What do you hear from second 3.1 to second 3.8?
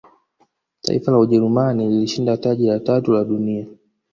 la dunia